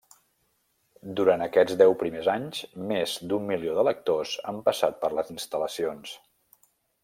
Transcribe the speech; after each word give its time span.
Durant 1.19 1.43
aquests 1.47 1.75
deu 1.81 1.93
primers 1.99 2.31
anys 2.33 2.63
més 2.93 3.15
d'un 3.33 3.45
milió 3.53 3.77
de 3.81 3.87
lectors 3.91 4.35
han 4.53 4.65
passat 4.71 5.01
per 5.05 5.15
les 5.19 5.31
instal·lacions. 5.39 6.19